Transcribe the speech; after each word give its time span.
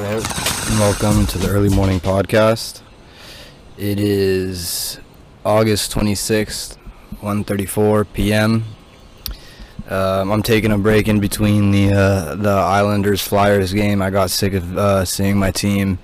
Hello, 0.00 0.14
and 0.14 0.78
welcome 0.78 1.26
to 1.26 1.38
the 1.38 1.48
early 1.48 1.70
morning 1.70 1.98
podcast. 1.98 2.82
It 3.76 3.98
is 3.98 5.00
August 5.44 5.92
26th, 5.92 6.76
1:34 7.20 8.06
p.m. 8.12 8.64
Um, 9.88 10.30
I'm 10.30 10.44
taking 10.44 10.70
a 10.70 10.78
break 10.78 11.08
in 11.08 11.18
between 11.18 11.72
the 11.72 11.92
uh, 11.92 12.36
the 12.36 12.48
Islanders 12.48 13.26
Flyers 13.26 13.72
game. 13.72 14.00
I 14.00 14.10
got 14.10 14.30
sick 14.30 14.52
of 14.52 14.78
uh, 14.78 15.04
seeing 15.04 15.36
my 15.36 15.50
team 15.50 15.98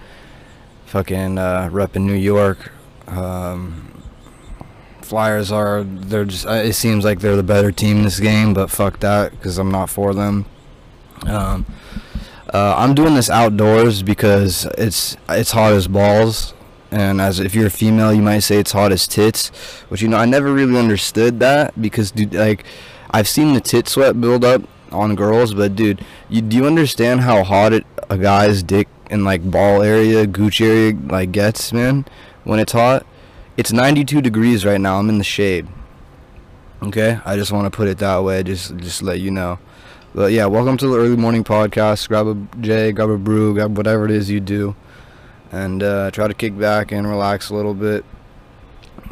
fucking 0.86 1.38
uh, 1.38 1.68
rep 1.70 1.94
in 1.94 2.04
New 2.04 2.14
York. 2.14 2.72
Um, 3.06 4.02
Flyers 5.02 5.52
are 5.52 5.84
they're 5.84 6.24
just 6.24 6.48
uh, 6.48 6.54
it 6.54 6.72
seems 6.72 7.04
like 7.04 7.20
they're 7.20 7.36
the 7.36 7.44
better 7.44 7.70
team 7.70 7.98
in 7.98 8.02
this 8.02 8.18
game, 8.18 8.54
but 8.54 8.72
fuck 8.72 8.98
that 8.98 9.30
because 9.30 9.56
I'm 9.56 9.70
not 9.70 9.88
for 9.88 10.12
them. 10.14 10.46
Um, 11.28 11.64
uh, 12.54 12.72
I'm 12.78 12.94
doing 12.94 13.14
this 13.16 13.28
outdoors 13.28 14.04
because 14.04 14.64
it's 14.78 15.16
it's 15.28 15.50
hot 15.50 15.72
as 15.72 15.88
balls, 15.88 16.54
and 16.92 17.20
as 17.20 17.40
if 17.40 17.52
you're 17.52 17.66
a 17.66 17.70
female, 17.70 18.14
you 18.14 18.22
might 18.22 18.38
say 18.38 18.58
it's 18.58 18.70
hot 18.70 18.92
as 18.92 19.08
tits. 19.08 19.48
Which 19.88 20.00
you 20.02 20.06
know, 20.06 20.18
I 20.18 20.24
never 20.24 20.54
really 20.54 20.78
understood 20.78 21.40
that 21.40 21.80
because 21.82 22.12
dude, 22.12 22.32
like 22.32 22.64
I've 23.10 23.26
seen 23.26 23.54
the 23.54 23.60
tit 23.60 23.88
sweat 23.88 24.20
build 24.20 24.44
up 24.44 24.62
on 24.92 25.16
girls, 25.16 25.52
but 25.52 25.74
dude, 25.74 26.04
you 26.28 26.42
do 26.42 26.56
you 26.56 26.64
understand 26.64 27.22
how 27.22 27.42
hot 27.42 27.72
it, 27.72 27.84
a 28.08 28.16
guy's 28.16 28.62
dick 28.62 28.86
and 29.10 29.24
like 29.24 29.50
ball 29.50 29.82
area, 29.82 30.24
gooch 30.24 30.60
area 30.60 30.96
like 31.08 31.32
gets, 31.32 31.72
man, 31.72 32.04
when 32.44 32.60
it's 32.60 32.72
hot? 32.72 33.04
It's 33.56 33.72
92 33.72 34.20
degrees 34.20 34.64
right 34.64 34.80
now. 34.80 35.00
I'm 35.00 35.08
in 35.08 35.18
the 35.18 35.24
shade. 35.24 35.66
Okay, 36.84 37.18
I 37.24 37.34
just 37.34 37.50
want 37.50 37.64
to 37.64 37.76
put 37.76 37.88
it 37.88 37.98
that 37.98 38.22
way, 38.22 38.44
just 38.44 38.76
just 38.76 39.02
let 39.02 39.18
you 39.18 39.32
know. 39.32 39.58
But 40.14 40.30
yeah, 40.30 40.46
welcome 40.46 40.76
to 40.76 40.86
the 40.86 40.96
early 40.96 41.16
morning 41.16 41.42
podcast. 41.42 42.06
Grab 42.06 42.28
a 42.28 42.36
J, 42.60 42.92
grab 42.92 43.10
a 43.10 43.18
brew, 43.18 43.52
grab 43.52 43.76
whatever 43.76 44.04
it 44.04 44.12
is 44.12 44.30
you 44.30 44.38
do, 44.38 44.76
and 45.50 45.82
uh, 45.82 46.12
try 46.12 46.28
to 46.28 46.34
kick 46.34 46.56
back 46.56 46.92
and 46.92 47.04
relax 47.04 47.50
a 47.50 47.54
little 47.56 47.74
bit. 47.74 48.04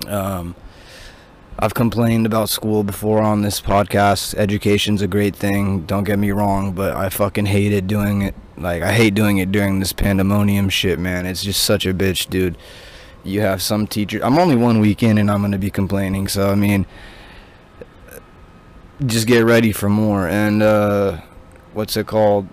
Um, 0.06 0.54
I've 1.58 1.74
complained 1.74 2.24
about 2.24 2.50
school 2.50 2.84
before 2.84 3.20
on 3.20 3.42
this 3.42 3.60
podcast. 3.60 4.36
Education's 4.36 5.02
a 5.02 5.08
great 5.08 5.34
thing, 5.34 5.80
don't 5.86 6.04
get 6.04 6.20
me 6.20 6.30
wrong, 6.30 6.70
but 6.70 6.94
I 6.94 7.08
fucking 7.08 7.46
hated 7.46 7.88
doing 7.88 8.22
it. 8.22 8.36
Like, 8.56 8.84
I 8.84 8.92
hate 8.92 9.14
doing 9.14 9.38
it 9.38 9.50
during 9.50 9.80
this 9.80 9.92
pandemonium 9.92 10.68
shit, 10.68 11.00
man. 11.00 11.26
It's 11.26 11.42
just 11.42 11.64
such 11.64 11.84
a 11.84 11.92
bitch, 11.92 12.30
dude. 12.30 12.56
You 13.24 13.40
have 13.40 13.60
some 13.60 13.88
teachers. 13.88 14.22
I'm 14.22 14.38
only 14.38 14.54
one 14.54 14.78
week 14.78 15.02
in 15.02 15.18
and 15.18 15.32
I'm 15.32 15.40
going 15.40 15.50
to 15.50 15.58
be 15.58 15.70
complaining, 15.70 16.28
so 16.28 16.52
I 16.52 16.54
mean 16.54 16.86
just 19.06 19.26
get 19.26 19.44
ready 19.44 19.72
for 19.72 19.88
more. 19.88 20.28
And 20.28 20.62
uh, 20.62 21.20
what's 21.72 21.96
it 21.96 22.06
called? 22.06 22.48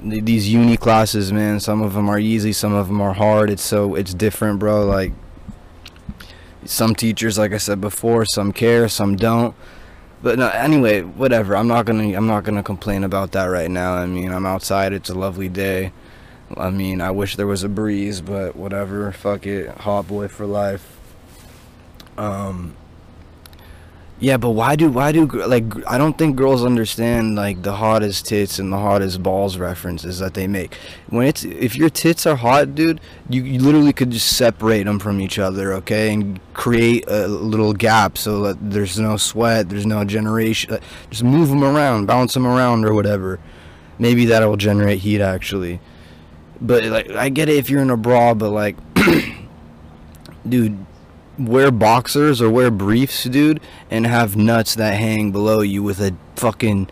These 0.00 0.52
uni 0.52 0.76
classes, 0.76 1.32
man. 1.32 1.60
Some 1.60 1.80
of 1.80 1.94
them 1.94 2.08
are 2.08 2.18
easy, 2.18 2.52
some 2.52 2.74
of 2.74 2.88
them 2.88 3.00
are 3.00 3.12
hard. 3.12 3.50
It's 3.50 3.62
so 3.62 3.94
it's 3.94 4.12
different, 4.12 4.58
bro. 4.58 4.84
Like 4.84 5.12
some 6.64 6.94
teachers, 6.94 7.38
like 7.38 7.52
I 7.52 7.58
said 7.58 7.80
before, 7.80 8.24
some 8.24 8.52
care, 8.52 8.88
some 8.88 9.16
don't. 9.16 9.54
But 10.22 10.38
no, 10.38 10.48
anyway, 10.48 11.02
whatever. 11.02 11.56
I'm 11.56 11.68
not 11.68 11.86
gonna 11.86 12.16
I'm 12.16 12.26
not 12.26 12.44
gonna 12.44 12.62
complain 12.62 13.04
about 13.04 13.32
that 13.32 13.46
right 13.46 13.70
now. 13.70 13.94
I 13.94 14.06
mean, 14.06 14.32
I'm 14.32 14.46
outside. 14.46 14.92
It's 14.92 15.10
a 15.10 15.14
lovely 15.14 15.48
day. 15.48 15.92
I 16.56 16.70
mean, 16.70 17.00
I 17.00 17.10
wish 17.10 17.36
there 17.36 17.46
was 17.46 17.62
a 17.62 17.68
breeze, 17.68 18.20
but 18.20 18.56
whatever. 18.56 19.10
Fuck 19.12 19.46
it. 19.46 19.68
Hot 19.68 20.06
boy 20.06 20.28
for 20.28 20.46
life. 20.46 20.98
Um, 22.18 22.76
yeah, 24.22 24.36
but 24.36 24.50
why 24.50 24.76
do 24.76 24.88
why 24.88 25.10
do 25.10 25.26
like 25.26 25.64
I 25.84 25.98
don't 25.98 26.16
think 26.16 26.36
girls 26.36 26.64
understand 26.64 27.34
like 27.34 27.62
the 27.62 27.72
hottest 27.72 28.24
tits 28.24 28.60
and 28.60 28.72
the 28.72 28.78
hottest 28.78 29.20
balls 29.20 29.58
references 29.58 30.20
that 30.20 30.34
they 30.34 30.46
make. 30.46 30.76
When 31.08 31.26
it's 31.26 31.42
if 31.44 31.74
your 31.74 31.90
tits 31.90 32.24
are 32.24 32.36
hot, 32.36 32.76
dude, 32.76 33.00
you, 33.28 33.42
you 33.42 33.58
literally 33.58 33.92
could 33.92 34.10
just 34.10 34.36
separate 34.36 34.84
them 34.84 35.00
from 35.00 35.20
each 35.20 35.40
other, 35.40 35.72
okay, 35.72 36.14
and 36.14 36.38
create 36.54 37.04
a 37.08 37.26
little 37.26 37.72
gap 37.72 38.16
so 38.16 38.42
that 38.42 38.70
there's 38.70 38.96
no 38.96 39.16
sweat, 39.16 39.70
there's 39.70 39.86
no 39.86 40.04
generation. 40.04 40.78
Just 41.10 41.24
move 41.24 41.48
them 41.48 41.64
around, 41.64 42.06
bounce 42.06 42.34
them 42.34 42.46
around 42.46 42.84
or 42.84 42.94
whatever. 42.94 43.40
Maybe 43.98 44.26
that 44.26 44.46
will 44.46 44.56
generate 44.56 45.00
heat 45.00 45.20
actually. 45.20 45.80
But 46.60 46.84
like 46.84 47.10
I 47.10 47.28
get 47.28 47.48
it 47.48 47.56
if 47.56 47.68
you're 47.68 47.82
in 47.82 47.90
a 47.90 47.96
bra, 47.96 48.34
but 48.34 48.50
like, 48.50 48.76
dude 50.48 50.86
wear 51.38 51.70
boxers 51.70 52.40
or 52.40 52.50
wear 52.50 52.70
briefs, 52.70 53.24
dude, 53.24 53.60
and 53.90 54.06
have 54.06 54.36
nuts 54.36 54.74
that 54.74 54.94
hang 54.94 55.32
below 55.32 55.60
you 55.60 55.82
with 55.82 56.00
a 56.00 56.14
fucking. 56.36 56.88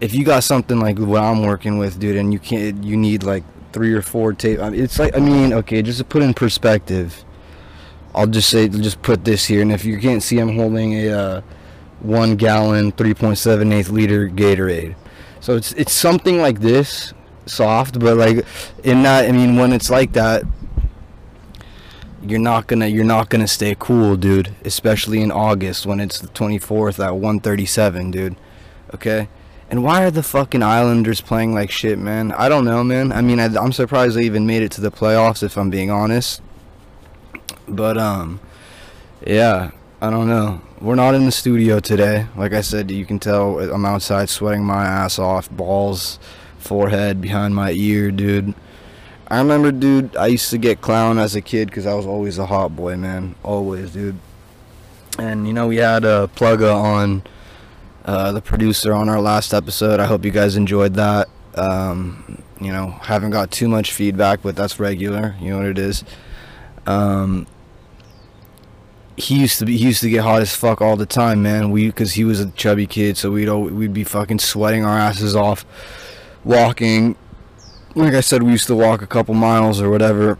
If 0.00 0.14
you 0.14 0.24
got 0.24 0.44
something 0.44 0.80
like 0.80 0.98
what 0.98 1.22
I'm 1.22 1.42
working 1.42 1.78
with, 1.78 1.98
dude, 1.98 2.16
and 2.16 2.32
you 2.32 2.38
can't, 2.38 2.82
you 2.84 2.96
need 2.96 3.22
like 3.22 3.44
three 3.72 3.92
or 3.92 4.02
four 4.02 4.32
tape. 4.32 4.58
It's 4.60 4.98
like, 4.98 5.16
I 5.16 5.20
mean, 5.20 5.52
okay, 5.52 5.82
just 5.82 5.98
to 5.98 6.04
put 6.04 6.22
in 6.22 6.34
perspective, 6.34 7.24
I'll 8.14 8.26
just 8.26 8.48
say, 8.48 8.68
just 8.68 9.02
put 9.02 9.24
this 9.24 9.46
here, 9.46 9.62
and 9.62 9.72
if 9.72 9.84
you 9.84 9.98
can't 9.98 10.22
see, 10.22 10.38
I'm 10.38 10.56
holding 10.56 10.94
a 10.94 11.08
uh, 11.10 11.40
one 12.00 12.36
gallon, 12.36 12.92
3.78 12.92 13.90
liter 13.90 14.28
Gatorade. 14.28 14.94
So 15.40 15.56
it's 15.56 15.72
it's 15.72 15.92
something 15.92 16.40
like 16.40 16.60
this, 16.60 17.12
soft, 17.46 17.98
but 17.98 18.16
like 18.16 18.46
in 18.82 19.02
that, 19.02 19.28
I 19.28 19.32
mean, 19.32 19.56
when 19.56 19.72
it's 19.72 19.90
like 19.90 20.12
that, 20.12 20.44
you're 22.26 22.38
not 22.38 22.66
gonna 22.66 22.86
you're 22.86 23.04
not 23.04 23.28
gonna 23.28 23.48
stay 23.48 23.76
cool, 23.78 24.16
dude. 24.16 24.54
Especially 24.64 25.20
in 25.20 25.30
August 25.30 25.86
when 25.86 26.00
it's 26.00 26.18
the 26.18 26.28
24th 26.28 27.04
at 27.04 27.12
1:37, 27.12 28.10
dude. 28.10 28.36
Okay. 28.94 29.28
And 29.70 29.82
why 29.82 30.04
are 30.04 30.10
the 30.10 30.22
fucking 30.22 30.62
Islanders 30.62 31.20
playing 31.20 31.54
like 31.54 31.70
shit, 31.70 31.98
man? 31.98 32.32
I 32.32 32.48
don't 32.48 32.64
know, 32.64 32.84
man. 32.84 33.12
I 33.12 33.22
mean, 33.22 33.40
I, 33.40 33.46
am 33.46 33.72
surprised 33.72 34.16
they 34.16 34.24
even 34.24 34.46
made 34.46 34.62
it 34.62 34.70
to 34.72 34.80
the 34.80 34.90
playoffs, 34.90 35.42
if 35.42 35.56
I'm 35.56 35.70
being 35.70 35.90
honest. 35.90 36.42
But 37.66 37.96
um, 37.98 38.40
yeah, 39.26 39.70
I 40.00 40.10
don't 40.10 40.28
know. 40.28 40.60
We're 40.80 40.94
not 40.96 41.14
in 41.14 41.24
the 41.24 41.32
studio 41.32 41.80
today. 41.80 42.26
Like 42.36 42.52
I 42.52 42.60
said, 42.60 42.90
you 42.90 43.06
can 43.06 43.18
tell 43.18 43.58
I'm 43.58 43.86
outside 43.86 44.28
sweating 44.28 44.64
my 44.64 44.84
ass 44.84 45.18
off, 45.18 45.50
balls, 45.50 46.18
forehead, 46.58 47.20
behind 47.20 47.54
my 47.54 47.72
ear, 47.72 48.10
dude. 48.10 48.54
I 49.34 49.38
remember, 49.38 49.72
dude, 49.72 50.16
I 50.16 50.28
used 50.28 50.50
to 50.50 50.58
get 50.58 50.80
clown 50.80 51.18
as 51.18 51.34
a 51.34 51.40
kid 51.40 51.66
because 51.66 51.86
I 51.86 51.94
was 51.94 52.06
always 52.06 52.38
a 52.38 52.46
hot 52.46 52.76
boy, 52.76 52.96
man. 52.96 53.34
Always, 53.42 53.90
dude. 53.90 54.16
And, 55.18 55.48
you 55.48 55.52
know, 55.52 55.66
we 55.66 55.78
had 55.78 56.04
a 56.04 56.30
plugger 56.36 56.72
on 56.72 57.24
uh, 58.04 58.30
the 58.30 58.40
producer 58.40 58.92
on 58.92 59.08
our 59.08 59.20
last 59.20 59.52
episode. 59.52 59.98
I 59.98 60.06
hope 60.06 60.24
you 60.24 60.30
guys 60.30 60.54
enjoyed 60.54 60.94
that. 60.94 61.28
Um, 61.56 62.44
you 62.60 62.70
know, 62.70 62.92
haven't 63.02 63.30
got 63.30 63.50
too 63.50 63.66
much 63.66 63.92
feedback, 63.92 64.40
but 64.40 64.54
that's 64.54 64.78
regular. 64.78 65.34
You 65.40 65.50
know 65.50 65.56
what 65.56 65.66
it 65.66 65.78
is. 65.78 66.04
Um, 66.86 67.48
he 69.16 69.40
used 69.40 69.58
to 69.58 69.66
be 69.66 69.76
he 69.76 69.86
used 69.86 70.02
to 70.02 70.10
get 70.10 70.22
hot 70.22 70.42
as 70.42 70.54
fuck 70.54 70.80
all 70.80 70.96
the 70.96 71.06
time, 71.06 71.42
man. 71.42 71.72
We 71.72 71.86
because 71.86 72.12
he 72.12 72.22
was 72.22 72.38
a 72.38 72.50
chubby 72.52 72.86
kid, 72.86 73.16
so 73.16 73.32
we'd 73.32 73.48
we'd 73.48 73.92
be 73.92 74.04
fucking 74.04 74.38
sweating 74.38 74.84
our 74.84 74.96
asses 74.96 75.34
off, 75.34 75.64
walking 76.44 77.16
like 77.94 78.14
I 78.14 78.20
said, 78.20 78.42
we 78.42 78.52
used 78.52 78.66
to 78.66 78.74
walk 78.74 79.02
a 79.02 79.06
couple 79.06 79.34
miles 79.34 79.80
or 79.80 79.90
whatever 79.90 80.38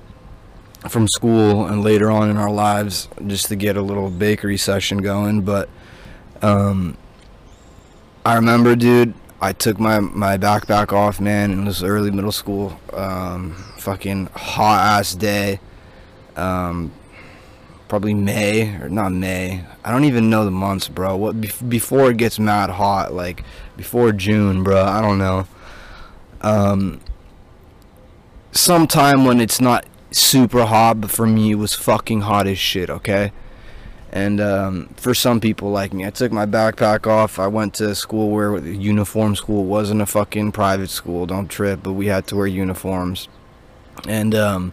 from 0.88 1.09
school 1.09 1.66
and 1.66 1.82
later 1.82 2.10
on 2.10 2.28
in 2.28 2.37
our 2.37 2.50
lives 2.50 3.09
just 3.26 3.47
to 3.47 3.56
get 3.56 3.76
a 3.76 3.82
little 3.82 4.10
bakery 4.10 4.56
session 4.56 4.98
going. 4.98 5.42
But 5.42 5.69
um, 6.42 6.97
I 8.26 8.34
remember, 8.34 8.76
dude, 8.76 9.15
I 9.41 9.53
took 9.53 9.78
my, 9.78 10.00
my 10.00 10.37
backpack 10.37 10.92
off, 10.92 11.20
man, 11.20 11.53
in 11.53 11.65
this 11.65 11.82
early 11.82 12.10
middle 12.10 12.32
school. 12.32 12.78
Um, 12.92 13.54
fucking 13.78 14.26
hot 14.34 14.98
ass 15.00 15.15
day. 15.15 15.60
Um, 16.36 16.92
probably 17.88 18.15
May 18.15 18.75
or 18.76 18.88
not 18.88 19.12
May. 19.12 19.65
I 19.84 19.91
don't 19.92 20.04
even 20.04 20.28
know 20.28 20.44
the 20.44 20.50
months, 20.50 20.88
bro. 20.88 21.16
What 21.16 21.41
before 21.68 22.10
it 22.10 22.16
gets 22.16 22.39
mad 22.39 22.71
hot, 22.71 23.12
like 23.12 23.45
before 23.77 24.12
June, 24.12 24.65
bro. 24.65 24.83
I 24.83 25.01
don't 25.01 25.18
know. 25.18 25.47
Um, 26.41 27.01
sometime 28.54 29.24
when 29.24 29.41
it's 29.41 29.60
not 29.60 29.84
super 30.10 30.65
hot, 30.65 31.01
but 31.01 31.10
for 31.10 31.27
me 31.27 31.53
it 31.53 31.56
was 31.56 31.74
fucking 31.74 32.22
hot 32.22 32.47
as 32.47 32.59
shit, 32.59 32.89
okay? 32.89 33.33
And 34.12 34.41
um, 34.41 34.95
for 34.97 35.12
some 35.12 35.41
people 35.41 35.72
like 35.72 35.92
me, 35.92 36.06
I 36.06 36.10
took 36.10 36.30
my 36.30 36.47
backpack 36.47 37.04
off. 37.09 37.41
I 37.41 37.48
went 37.48 37.74
to 37.74 37.97
school 37.97 38.30
where 38.30 38.56
uniform 38.59 39.34
school 39.34 39.65
wasn't 39.65 40.03
a 40.03 40.06
fucking 40.06 40.53
private 40.53 40.91
school. 40.91 41.27
Don't 41.27 41.48
trip, 41.48 41.80
but 41.83 41.95
we 41.95 42.06
had 42.06 42.28
to 42.28 42.36
wear 42.36 42.47
uniforms. 42.47 43.28
And 44.06 44.33
um, 44.36 44.72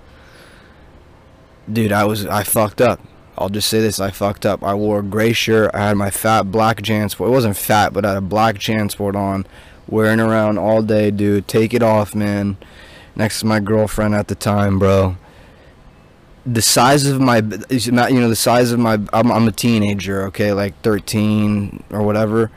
dude, 1.72 1.92
I 1.92 2.06
was 2.06 2.28
I 2.28 2.44
fucked 2.44 2.82
up. 2.82 3.00
I'll 3.36 3.50
just 3.50 3.68
say 3.68 3.82
this: 3.82 4.00
I 4.00 4.12
fucked 4.12 4.46
up. 4.46 4.64
I 4.64 4.76
wore 4.76 5.00
a 5.00 5.04
gray 5.04 5.34
shirt. 5.34 5.72
I 5.74 5.88
had 5.88 5.98
my 5.98 6.12
fat 6.12 6.52
black 6.52 6.78
JanSport. 6.78 7.28
It 7.28 7.32
wasn't 7.32 7.58
fat, 7.58 7.94
but 7.94 8.06
I 8.06 8.10
had 8.10 8.18
a 8.18 8.22
black 8.22 8.58
JanSport 8.58 9.16
on, 9.16 9.48
wearing 9.88 10.20
around 10.20 10.60
all 10.60 10.84
day, 10.84 11.10
dude. 11.10 11.48
Take 11.48 11.74
it 11.74 11.82
off, 11.82 12.14
man 12.14 12.58
next 13.16 13.42
to 13.42 13.46
my 13.46 13.60
girlfriend 13.60 14.16
at 14.16 14.28
the 14.28 14.36
time, 14.36 14.80
bro. 14.80 15.18
The 16.46 16.62
size 16.62 17.06
of 17.06 17.22
my, 17.22 17.38
you 17.70 17.92
know, 17.92 18.30
the 18.30 18.36
size 18.36 18.72
of 18.72 18.80
my, 18.80 18.94
I'm, 19.14 19.32
I'm 19.32 19.48
a 19.48 19.52
teenager, 19.52 20.24
okay, 20.28 20.54
like 20.54 20.80
13 20.82 21.84
or 21.92 22.02
whatever, 22.02 22.50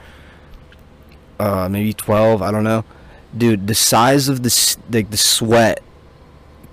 uh, 1.39 1.69
maybe 1.69 1.93
12, 1.93 2.41
I 2.41 2.51
don't 2.51 2.65
know. 2.65 2.85
Dude, 3.37 3.67
the 3.67 3.75
size 3.75 4.29
of 4.29 4.43
the, 4.43 4.77
like, 4.91 5.11
the 5.11 5.17
sweat 5.17 5.83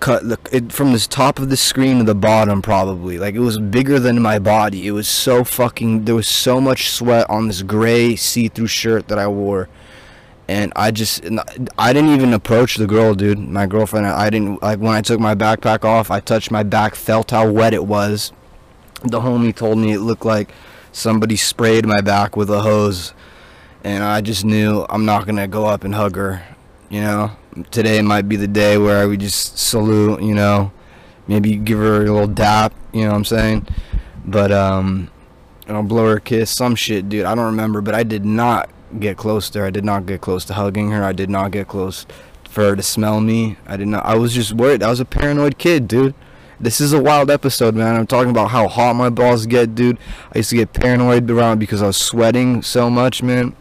cut 0.01 0.27
the, 0.27 0.37
it, 0.51 0.73
from 0.73 0.91
the 0.91 0.99
top 0.99 1.39
of 1.39 1.49
the 1.49 1.55
screen 1.55 1.99
to 1.99 2.03
the 2.03 2.15
bottom 2.15 2.61
probably. 2.61 3.17
Like 3.17 3.35
it 3.35 3.39
was 3.39 3.57
bigger 3.59 3.99
than 3.99 4.21
my 4.21 4.39
body. 4.39 4.87
It 4.87 4.91
was 4.91 5.07
so 5.07 5.45
fucking 5.45 6.03
there 6.05 6.15
was 6.15 6.27
so 6.27 6.59
much 6.59 6.89
sweat 6.89 7.29
on 7.29 7.47
this 7.47 7.61
gray 7.61 8.17
see-through 8.17 8.67
shirt 8.67 9.07
that 9.07 9.19
i 9.19 9.27
wore 9.27 9.69
and 10.47 10.73
i 10.75 10.91
just 10.91 11.23
i 11.77 11.93
didn't 11.93 12.11
even 12.11 12.33
approach 12.33 12.75
the 12.75 12.87
girl 12.87 13.13
dude 13.13 13.39
my 13.39 13.65
girlfriend 13.65 14.05
i 14.05 14.29
didn't 14.29 14.61
like 14.61 14.79
when 14.79 14.93
i 14.93 15.01
took 15.01 15.19
my 15.19 15.35
backpack 15.35 15.85
off 15.85 16.09
i 16.11 16.19
touched 16.19 16.51
my 16.51 16.63
back 16.63 16.95
felt 16.95 17.31
how 17.31 17.49
wet 17.49 17.73
it 17.73 17.85
was 17.85 18.31
the 19.03 19.21
homie 19.21 19.55
told 19.55 19.77
me 19.77 19.93
it 19.93 19.99
looked 19.99 20.25
like 20.25 20.51
somebody 20.91 21.35
sprayed 21.35 21.85
my 21.85 22.01
back 22.01 22.35
with 22.35 22.49
a 22.49 22.61
hose 22.61 23.13
and 23.83 24.03
i 24.03 24.19
just 24.21 24.43
knew 24.43 24.85
i'm 24.89 25.05
not 25.05 25.25
gonna 25.25 25.47
go 25.47 25.65
up 25.65 25.83
and 25.83 25.95
hug 25.95 26.15
her 26.15 26.43
you 26.89 27.01
know 27.01 27.31
today 27.69 28.01
might 28.01 28.27
be 28.27 28.35
the 28.35 28.47
day 28.47 28.77
where 28.77 29.01
I 29.01 29.05
would 29.05 29.19
just 29.19 29.57
salute, 29.57 30.21
you 30.21 30.33
know, 30.33 30.71
maybe 31.27 31.55
give 31.55 31.79
her 31.79 32.05
a 32.05 32.11
little 32.11 32.27
dap, 32.27 32.73
you 32.93 33.01
know 33.03 33.09
what 33.09 33.15
I'm 33.17 33.25
saying? 33.25 33.67
But 34.25 34.51
um 34.51 35.09
I'll 35.67 35.83
blow 35.83 36.07
her 36.07 36.17
a 36.17 36.21
kiss, 36.21 36.51
some 36.51 36.75
shit, 36.75 37.07
dude. 37.07 37.25
I 37.25 37.33
don't 37.33 37.45
remember, 37.45 37.81
but 37.81 37.95
I 37.95 38.03
did 38.03 38.25
not 38.25 38.69
get 38.99 39.17
close 39.17 39.49
to 39.51 39.59
her. 39.59 39.65
I 39.67 39.69
did 39.69 39.85
not 39.85 40.05
get 40.05 40.21
close 40.21 40.45
to 40.45 40.53
hugging 40.53 40.91
her. 40.91 41.03
I 41.03 41.13
did 41.13 41.29
not 41.29 41.51
get 41.51 41.67
close 41.67 42.05
for 42.49 42.61
her 42.69 42.75
to 42.75 42.83
smell 42.83 43.21
me. 43.21 43.57
I 43.65 43.77
did 43.77 43.87
not. 43.87 44.05
I 44.05 44.15
was 44.15 44.33
just 44.33 44.53
worried. 44.53 44.83
I 44.83 44.89
was 44.89 44.99
a 44.99 45.05
paranoid 45.05 45.57
kid, 45.57 45.87
dude. 45.87 46.13
This 46.59 46.79
is 46.79 46.93
a 46.93 47.01
wild 47.01 47.31
episode, 47.31 47.73
man. 47.73 47.95
I'm 47.95 48.05
talking 48.05 48.29
about 48.29 48.51
how 48.51 48.67
hot 48.67 48.95
my 48.95 49.09
balls 49.09 49.47
get, 49.47 49.73
dude. 49.73 49.97
I 50.33 50.39
used 50.39 50.51
to 50.51 50.57
get 50.57 50.73
paranoid 50.73 51.29
around 51.31 51.57
because 51.57 51.81
I 51.81 51.87
was 51.87 51.97
sweating 51.97 52.61
so 52.61 52.89
much, 52.89 53.23
man. 53.23 53.55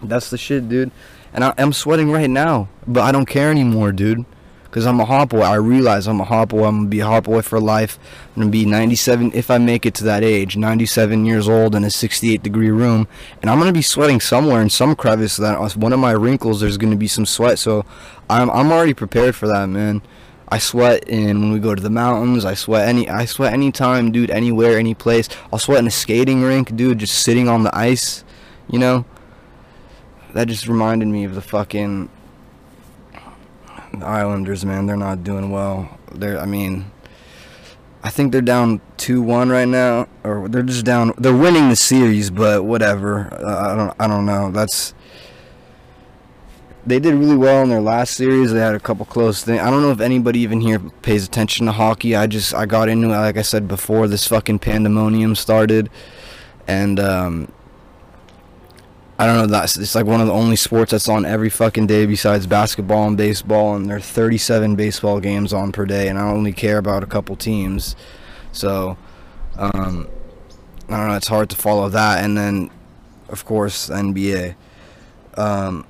That's 0.00 0.30
the 0.30 0.38
shit, 0.38 0.68
dude. 0.68 0.92
And 1.32 1.42
I, 1.42 1.52
am 1.58 1.72
sweating 1.72 2.10
right 2.10 2.30
now, 2.30 2.68
but 2.86 3.02
I 3.02 3.10
don't 3.10 3.26
care 3.26 3.50
anymore, 3.50 3.90
dude. 3.90 4.24
Because 4.68 4.86
I'm 4.86 5.00
a 5.00 5.04
hot 5.04 5.30
boy. 5.30 5.40
I 5.40 5.54
realize 5.54 6.06
I'm 6.06 6.20
a 6.20 6.24
hot 6.24 6.50
boy. 6.50 6.64
I'm 6.64 6.84
to 6.84 6.88
be 6.88 7.00
a 7.00 7.06
hot 7.06 7.24
boy 7.24 7.42
for 7.42 7.58
life. 7.58 7.98
I'm 8.36 8.42
to 8.42 8.48
be 8.48 8.64
97, 8.66 9.32
if 9.34 9.50
I 9.50 9.58
make 9.58 9.86
it 9.86 9.94
to 9.94 10.04
that 10.04 10.22
age, 10.22 10.56
97 10.56 11.24
years 11.24 11.48
old 11.48 11.74
in 11.74 11.84
a 11.84 11.90
68 11.90 12.42
degree 12.42 12.70
room. 12.70 13.08
And 13.40 13.50
I'm 13.50 13.58
to 13.60 13.72
be 13.72 13.82
sweating 13.82 14.20
somewhere 14.20 14.60
in 14.60 14.70
some 14.70 14.94
crevice 14.94 15.36
that 15.38 15.58
uh, 15.58 15.68
one 15.70 15.92
of 15.92 16.00
my 16.00 16.12
wrinkles, 16.12 16.60
there's 16.60 16.76
to 16.92 16.96
be 16.96 17.08
some 17.08 17.26
sweat. 17.26 17.58
So 17.58 17.86
I'm, 18.28 18.50
I'm 18.50 18.70
already 18.70 18.94
prepared 18.94 19.34
for 19.34 19.48
that, 19.48 19.66
man. 19.66 20.02
I 20.50 20.58
sweat 20.58 21.08
in 21.08 21.40
when 21.40 21.52
we 21.52 21.58
go 21.58 21.74
to 21.74 21.82
the 21.82 21.90
mountains. 21.90 22.44
I 22.44 22.54
sweat 22.54 22.88
any 22.88 23.08
I 23.08 23.26
sweat 23.26 23.52
anytime, 23.52 24.12
dude, 24.12 24.30
anywhere, 24.30 24.78
any 24.78 24.94
place. 24.94 25.28
I'll 25.52 25.58
sweat 25.58 25.80
in 25.80 25.86
a 25.86 25.90
skating 25.90 26.42
rink, 26.42 26.74
dude, 26.74 26.98
just 26.98 27.22
sitting 27.22 27.48
on 27.48 27.64
the 27.64 27.76
ice, 27.76 28.24
you 28.70 28.78
know? 28.78 29.04
that 30.34 30.46
just 30.46 30.68
reminded 30.68 31.08
me 31.08 31.24
of 31.24 31.34
the 31.34 31.40
fucking 31.40 32.08
Islanders, 34.02 34.64
man. 34.64 34.86
They're 34.86 34.96
not 34.96 35.24
doing 35.24 35.50
well. 35.50 35.98
They're, 36.12 36.38
I 36.38 36.46
mean, 36.46 36.90
I 38.02 38.10
think 38.10 38.32
they're 38.32 38.40
down 38.40 38.80
two 38.96 39.20
one 39.20 39.48
right 39.48 39.68
now, 39.68 40.08
or 40.24 40.48
they're 40.48 40.62
just 40.62 40.84
down. 40.84 41.12
They're 41.18 41.36
winning 41.36 41.68
the 41.68 41.76
series, 41.76 42.30
but 42.30 42.64
whatever. 42.64 43.32
Uh, 43.32 43.72
I 43.72 43.76
don't, 43.76 43.96
I 44.00 44.06
don't 44.06 44.26
know. 44.26 44.50
That's 44.50 44.94
they 46.88 46.98
did 46.98 47.14
really 47.14 47.36
well 47.36 47.62
in 47.62 47.68
their 47.68 47.82
last 47.82 48.14
series. 48.14 48.52
They 48.52 48.60
had 48.60 48.74
a 48.74 48.80
couple 48.80 49.04
close 49.04 49.44
things. 49.44 49.60
I 49.60 49.70
don't 49.70 49.82
know 49.82 49.90
if 49.90 50.00
anybody 50.00 50.40
even 50.40 50.60
here 50.60 50.78
pays 50.78 51.26
attention 51.26 51.66
to 51.66 51.72
hockey. 51.72 52.16
I 52.16 52.26
just 52.26 52.54
I 52.54 52.66
got 52.66 52.88
into 52.88 53.08
it 53.08 53.10
like 53.10 53.36
I 53.36 53.42
said 53.42 53.68
before 53.68 54.08
this 54.08 54.26
fucking 54.26 54.60
pandemonium 54.60 55.34
started, 55.34 55.90
and 56.66 56.98
um, 56.98 57.52
I 59.18 59.26
don't 59.26 59.36
know. 59.36 59.46
That's 59.46 59.76
it's 59.76 59.96
like 59.96 60.06
one 60.06 60.20
of 60.20 60.28
the 60.28 60.32
only 60.32 60.54
sports 60.54 60.92
that's 60.92 61.08
on 61.08 61.24
every 61.24 61.50
fucking 61.50 61.88
day 61.88 62.06
besides 62.06 62.46
basketball 62.46 63.08
and 63.08 63.16
baseball, 63.16 63.74
and 63.74 63.88
there 63.88 63.96
are 63.96 64.00
37 64.00 64.76
baseball 64.76 65.18
games 65.18 65.52
on 65.52 65.72
per 65.72 65.84
day, 65.86 66.06
and 66.08 66.18
I 66.18 66.30
only 66.30 66.52
care 66.52 66.78
about 66.78 67.02
a 67.02 67.06
couple 67.06 67.34
teams, 67.34 67.96
so 68.52 68.96
um, 69.56 70.08
I 70.88 70.96
don't 70.96 71.08
know. 71.08 71.16
It's 71.16 71.26
hard 71.26 71.50
to 71.50 71.56
follow 71.56 71.88
that, 71.88 72.22
and 72.22 72.38
then 72.38 72.70
of 73.28 73.44
course 73.44 73.88
NBA. 73.88 74.54
Um, 75.36 75.84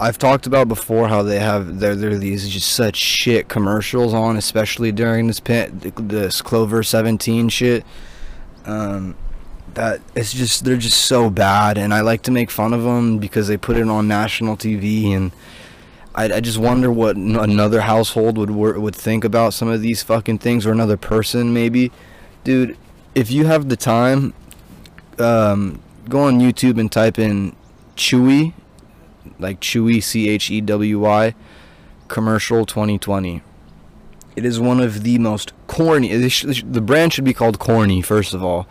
I've 0.00 0.16
talked 0.16 0.46
about 0.46 0.66
before 0.66 1.08
how 1.08 1.22
they 1.22 1.38
have 1.38 1.80
there 1.80 1.94
there 1.94 2.12
are 2.12 2.18
these 2.18 2.48
just 2.48 2.72
such 2.72 2.96
shit 2.96 3.48
commercials 3.48 4.14
on, 4.14 4.38
especially 4.38 4.90
during 4.90 5.26
this 5.26 5.40
pit, 5.40 5.70
this 6.08 6.40
Clover 6.40 6.82
17 6.82 7.50
shit. 7.50 7.84
Um, 8.64 9.16
that 9.74 10.00
it's 10.14 10.32
just 10.32 10.64
they're 10.64 10.76
just 10.76 11.04
so 11.04 11.30
bad 11.30 11.78
and 11.78 11.92
I 11.94 12.00
like 12.00 12.22
to 12.22 12.30
make 12.30 12.50
fun 12.50 12.72
of 12.72 12.82
them 12.82 13.18
because 13.18 13.48
they 13.48 13.56
put 13.56 13.76
it 13.76 13.88
on 13.88 14.08
national 14.08 14.56
TV 14.56 15.14
and 15.14 15.32
I, 16.14 16.24
I 16.24 16.40
just 16.40 16.58
wonder 16.58 16.90
what 16.90 17.16
another 17.16 17.82
household 17.82 18.36
would 18.36 18.50
would 18.50 18.96
think 18.96 19.24
about 19.24 19.54
some 19.54 19.68
of 19.68 19.80
these 19.80 20.02
fucking 20.02 20.38
things 20.38 20.66
or 20.66 20.72
another 20.72 20.96
person 20.96 21.52
maybe. 21.52 21.92
Dude 22.44 22.76
if 23.14 23.30
you 23.30 23.46
have 23.46 23.68
the 23.68 23.76
time 23.76 24.34
um, 25.18 25.82
go 26.08 26.20
on 26.20 26.40
YouTube 26.40 26.78
and 26.78 26.90
type 26.90 27.18
in 27.18 27.54
Chewy 27.96 28.54
like 29.38 29.60
Chewy 29.60 30.02
C 30.02 30.28
H 30.28 30.50
E 30.50 30.60
W 30.60 30.98
Y 31.00 31.34
commercial 32.08 32.66
2020 32.66 33.42
it 34.34 34.44
is 34.44 34.58
one 34.58 34.80
of 34.80 35.02
the 35.04 35.18
most 35.18 35.52
corny 35.66 36.16
the 36.16 36.80
brand 36.80 37.12
should 37.12 37.24
be 37.24 37.34
called 37.34 37.58
corny 37.58 38.02
first 38.02 38.34
of 38.34 38.42
all 38.42 38.66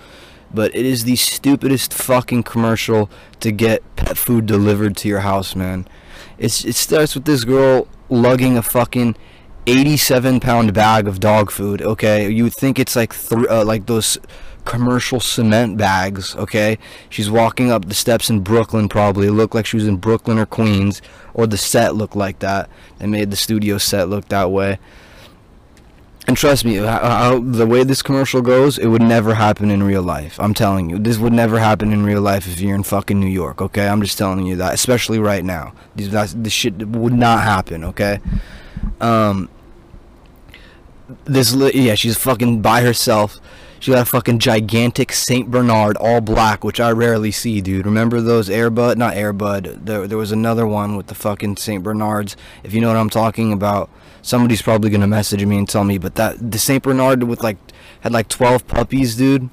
but 0.54 0.76
it 0.76 0.86
is 0.86 1.04
the 1.04 1.16
stupidest 1.16 1.94
fucking 1.94 2.44
commercial 2.44 3.10
to 3.40 3.52
get 3.52 3.84
pet 3.96 4.18
food 4.18 4.46
delivered 4.46 4.98
to 4.98 5.08
your 5.08 5.22
house, 5.22 5.56
man. 5.56 5.88
It's 6.38 6.66
it 6.66 6.76
starts 6.76 7.16
with 7.16 7.26
this 7.26 7.44
girl 7.44 7.88
lugging 8.10 8.58
a 8.58 8.62
fucking 8.62 9.16
87 9.68 10.40
pound 10.40 10.74
bag 10.74 11.08
of 11.08 11.20
dog 11.20 11.52
food. 11.52 11.82
Okay, 11.82 12.30
you 12.30 12.44
would 12.44 12.54
think 12.54 12.80
it's 12.80 12.96
like 12.96 13.14
th- 13.14 13.48
uh, 13.50 13.64
like 13.64 13.86
those 13.86 14.18
commercial 14.66 15.20
cement 15.20 15.78
bags. 15.78 16.36
Okay, 16.36 16.78
she's 17.10 17.30
walking 17.30 17.72
up 17.72 17.86
the 17.86 17.94
steps 17.94 18.30
in 18.30 18.42
Brooklyn. 18.42 18.90
Probably 18.90 19.28
it 19.28 19.32
looked 19.32 19.56
like 19.56 19.66
she 19.66 19.78
was 19.78 19.88
in 19.88 19.98
Brooklyn 19.98 20.38
or 20.40 20.46
Queens, 20.46 21.02
or 21.34 21.46
the 21.46 21.58
set 21.58 21.96
looked 21.96 22.16
like 22.16 22.40
that. 22.40 22.70
They 22.98 23.08
made 23.08 23.32
the 23.32 23.38
studio 23.38 23.78
set 23.78 24.10
look 24.10 24.28
that 24.30 24.52
way. 24.52 24.80
And 26.30 26.38
trust 26.38 26.64
me, 26.64 26.78
the 26.78 27.66
way 27.68 27.84
this 27.84 28.04
commercial 28.04 28.44
goes, 28.44 28.78
it 28.78 28.86
would 28.86 29.02
never 29.02 29.34
happen 29.34 29.72
in 29.72 29.82
real 29.82 30.04
life. 30.04 30.40
I'm 30.40 30.54
telling 30.54 30.88
you, 30.88 31.00
this 31.00 31.18
would 31.18 31.34
never 31.34 31.58
happen 31.58 31.92
in 31.92 32.06
real 32.06 32.22
life 32.22 32.46
if 32.46 32.62
you're 32.62 32.76
in 32.76 32.84
fucking 32.84 33.20
New 33.20 33.26
York. 33.26 33.64
Okay, 33.64 33.88
I'm 33.88 34.00
just 34.04 34.16
telling 34.16 34.46
you 34.46 34.56
that, 34.58 34.76
especially 34.76 35.18
right 35.18 35.44
now. 35.44 35.74
These 35.96 36.12
this 36.36 36.54
shit 36.54 36.88
would 36.88 37.14
not 37.14 37.42
happen. 37.42 37.84
Okay, 37.84 38.20
um, 39.02 39.50
this 41.26 41.52
yeah, 41.74 41.96
she's 41.96 42.16
fucking 42.16 42.62
by 42.62 42.82
herself. 42.84 43.40
She 43.80 43.92
got 43.92 44.02
a 44.04 44.06
fucking 44.06 44.38
gigantic 44.38 45.12
Saint 45.12 45.50
Bernard, 45.50 45.98
all 45.98 46.22
black, 46.22 46.64
which 46.64 46.80
I 46.80 46.92
rarely 46.92 47.32
see, 47.32 47.60
dude. 47.60 47.88
Remember 47.88 48.22
those 48.22 48.52
Air 48.52 48.70
Bud? 48.70 49.00
Not 49.00 49.16
Air 49.16 49.34
Bud. 49.34 49.80
There, 49.84 50.06
there 50.06 50.18
was 50.20 50.32
another 50.32 50.68
one 50.68 50.96
with 50.96 51.08
the 51.08 51.16
fucking 51.16 51.58
Saint 51.58 51.84
Bernards. 51.84 52.38
If 52.62 52.72
you 52.76 52.82
know 52.82 52.90
what 52.90 52.98
I'm 52.98 53.10
talking 53.10 53.52
about 53.52 53.90
somebody's 54.22 54.62
probably 54.62 54.90
gonna 54.90 55.08
message 55.08 55.46
me 55.46 55.58
and 55.58 55.68
tell 55.68 55.84
me, 55.84 55.98
but 55.98 56.16
that 56.16 56.52
the 56.52 56.60
Saint 56.60 56.84
Bernard 56.84 57.24
with 57.24 57.44
like 57.44 57.58
had 58.02 58.12
like 58.12 58.28
12 58.30 58.68
puppies, 58.68 59.16
dude, 59.16 59.50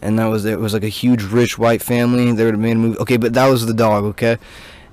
and 0.00 0.18
that 0.18 0.26
was 0.26 0.44
it 0.44 0.58
was 0.58 0.72
like 0.74 0.84
a 0.84 0.88
huge 0.88 1.22
rich 1.22 1.58
white 1.58 1.82
family. 1.82 2.32
They 2.32 2.44
would 2.44 2.54
have 2.54 2.60
made 2.60 2.72
a 2.72 2.80
movie. 2.80 2.98
Okay, 2.98 3.16
but 3.16 3.34
that 3.34 3.46
was 3.46 3.66
the 3.66 3.74
dog, 3.74 4.04
okay, 4.04 4.38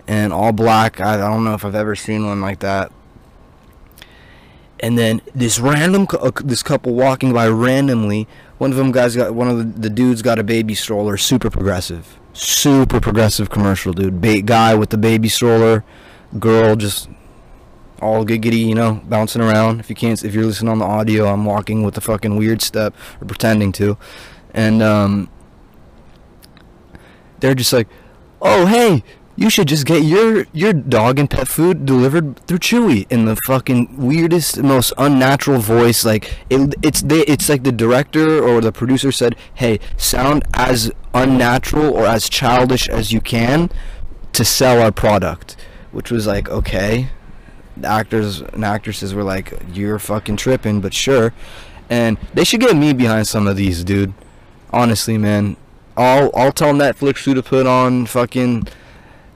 and 0.08 0.32
all 0.32 0.52
black. 0.52 1.00
I, 1.00 1.16
I 1.16 1.18
don't 1.18 1.44
know 1.44 1.54
if 1.54 1.66
I've 1.66 1.76
ever 1.76 1.96
seen 1.96 2.26
one 2.26 2.42
like 2.42 2.60
that. 2.60 2.92
And 4.82 4.98
then 4.98 5.22
this 5.36 5.60
random 5.60 6.08
uh, 6.12 6.32
this 6.44 6.64
couple 6.64 6.94
walking 6.94 7.34
by 7.34 7.48
randomly. 7.48 8.28
One 8.60 8.72
of 8.72 8.78
them 8.78 8.92
guys 8.92 9.16
got 9.16 9.34
one 9.34 9.50
of 9.50 9.58
the, 9.58 9.64
the 9.64 9.90
dudes 9.90 10.22
got 10.22 10.40
a 10.40 10.44
baby 10.44 10.76
stroller. 10.76 11.18
Super 11.18 11.50
progressive, 11.50 12.18
super 12.34 13.00
progressive 13.00 13.50
commercial, 13.50 13.94
dude. 13.94 14.22
Ba- 14.22 14.42
guy 14.42 14.76
with 14.76 14.90
the 14.90 14.98
baby 14.98 15.28
stroller, 15.28 15.84
girl 16.40 16.76
just 16.76 17.10
all 18.02 18.26
giggity, 18.26 18.66
you 18.66 18.76
know, 18.76 19.02
bouncing 19.06 19.42
around. 19.42 19.80
If 19.80 19.90
you 19.90 19.96
can't, 19.96 20.24
if 20.24 20.34
you're 20.34 20.46
listening 20.46 20.72
on 20.72 20.80
the 20.80 20.86
audio, 20.86 21.26
I'm 21.26 21.46
walking 21.46 21.84
with 21.84 21.98
a 21.98 22.02
fucking 22.02 22.36
weird 22.36 22.62
step 22.62 22.94
or 23.22 23.28
pretending 23.28 23.72
to, 23.74 23.98
and 24.54 24.82
um, 24.82 25.30
they're 27.40 27.56
just 27.56 27.74
like, 27.74 27.88
"Oh, 28.42 28.66
hey, 28.66 29.04
you 29.36 29.50
should 29.50 29.68
just 29.68 29.86
get 29.86 30.04
your 30.04 30.46
your 30.52 30.74
dog 30.74 31.20
and 31.20 31.30
pet 31.30 31.48
food 31.48 31.86
delivered 31.86 32.46
through 32.46 32.60
Chewy 32.60 33.06
in 33.10 33.26
the 33.26 33.36
fucking 33.48 33.98
weirdest, 33.98 34.62
most 34.62 34.94
unnatural 34.98 35.60
voice. 35.60 36.04
Like 36.04 36.36
it, 36.50 36.76
it's 36.82 37.02
they, 37.02 37.22
it's 37.22 37.48
like 37.50 37.64
the 37.64 37.72
director 37.72 38.44
or 38.44 38.62
the 38.62 38.72
producer 38.72 39.12
said, 39.12 39.36
"Hey, 39.54 39.80
sound 39.98 40.44
as 40.54 40.92
unnatural 41.14 41.94
or 41.94 42.06
as 42.06 42.30
childish 42.30 42.90
as 42.90 43.12
you 43.12 43.22
can 43.22 43.70
to 44.34 44.44
sell 44.44 44.82
our 44.82 44.92
product," 44.92 45.56
which 45.92 46.12
was 46.12 46.28
like, 46.28 46.50
okay 46.50 47.10
actors 47.86 48.42
and 48.42 48.64
actresses 48.66 49.14
were 49.14 49.24
like, 49.24 49.54
"You're 49.74 50.00
fucking 50.00 50.38
tripping," 50.38 50.82
but 50.82 50.94
sure. 50.94 51.34
And 51.90 52.18
they 52.34 52.44
should 52.44 52.60
get 52.62 52.76
me 52.76 52.94
behind 52.94 53.28
some 53.28 53.48
of 53.48 53.56
these, 53.58 53.84
dude. 53.84 54.14
Honestly, 54.72 55.18
man. 55.18 55.56
I'll 55.98 56.32
I'll 56.34 56.52
tell 56.54 56.74
Netflix 56.74 57.24
who 57.26 57.34
to 57.34 57.44
put 57.44 57.66
on 57.68 58.06
fucking 58.06 58.68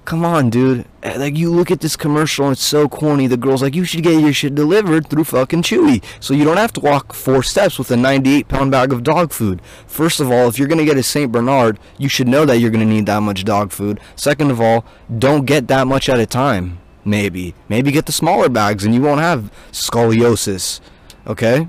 come 0.05 0.23
on, 0.23 0.49
dude. 0.49 0.85
Eh, 1.01 1.17
Like 1.17 1.35
you 1.37 1.49
look 1.51 1.71
at 1.71 1.79
this 1.81 1.95
commercial 1.95 2.45
and 2.45 2.53
it's 2.53 2.63
so 2.63 2.87
corny. 2.87 3.27
The 3.27 3.37
girl's 3.37 3.61
like, 3.61 3.73
you 3.75 3.83
should 3.85 4.03
get 4.03 4.19
your 4.21 4.31
shit 4.33 4.53
delivered 4.55 5.07
through 5.09 5.23
fucking 5.25 5.63
Chewy, 5.63 6.03
so 6.19 6.33
you 6.33 6.43
don't 6.43 6.57
have 6.57 6.71
to 6.73 6.79
walk 6.79 7.13
four 7.13 7.41
steps 7.43 7.77
with 7.79 7.89
a 7.91 7.97
98 7.97 8.47
pound 8.47 8.71
bag 8.71 8.93
of 8.93 9.03
dog 9.03 9.31
food. 9.33 9.61
First 9.87 10.19
of 10.19 10.31
all, 10.31 10.47
if 10.47 10.57
you're 10.59 10.67
gonna 10.69 10.85
get 10.85 10.97
a 10.97 11.03
Saint 11.03 11.31
Bernard, 11.31 11.79
you 11.97 12.07
should 12.07 12.27
know 12.27 12.45
that 12.45 12.57
you're 12.59 12.71
gonna 12.71 12.85
need 12.85 13.05
that 13.07 13.21
much 13.21 13.43
dog 13.43 13.71
food. 13.71 13.99
Second 14.15 14.51
of 14.51 14.61
all, 14.61 14.85
don't 15.19 15.45
get 15.45 15.67
that 15.67 15.87
much 15.87 16.07
at 16.07 16.19
a 16.19 16.25
time. 16.25 16.77
Maybe, 17.05 17.53
maybe 17.67 17.91
get 17.91 18.05
the 18.05 18.11
smaller 18.11 18.49
bags 18.49 18.85
and 18.85 18.95
you 18.95 19.01
won't 19.01 19.19
have 19.19 19.51
scoliosis. 19.71 20.79
Okay. 21.27 21.67